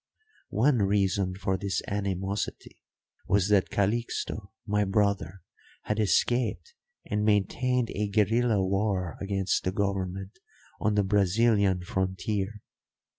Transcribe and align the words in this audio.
One 0.49 0.79
reason 0.79 1.35
for 1.35 1.57
this 1.57 1.83
animosity 1.87 2.79
was 3.27 3.49
that 3.49 3.69
Calixto, 3.69 4.51
my 4.65 4.83
brother, 4.83 5.43
had 5.83 5.99
escaped 5.99 6.73
and 7.05 7.23
maintained 7.23 7.91
a 7.91 8.07
guerilla 8.07 8.65
war 8.65 9.15
against 9.21 9.63
the 9.63 9.71
government 9.71 10.39
on 10.79 10.95
the 10.95 11.03
Brazilian 11.03 11.81
frontier. 11.83 12.63